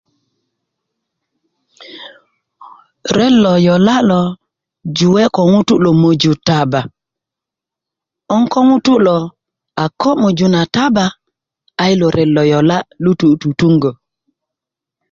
ret 3.15 3.33
lo 3.43 3.53
yola' 3.67 4.05
lo 4.09 4.19
juee' 4.97 5.33
koŋutu' 5.35 5.81
lomoju 5.83 6.31
taba 6.47 6.81
'boŋ 8.25 8.41
ko 8.51 8.59
ŋutu' 8.69 9.03
lo 9.07 9.17
a 9.83 9.85
kö' 9.99 10.17
möju 10.21 10.47
na 10.53 10.61
taba 10.75 11.05
a 11.81 11.83
yilo 11.89 12.07
ret 12.15 12.29
lu 13.03 13.11
tutuŋgi' 13.19 13.39
tutuŋgö 13.41 13.91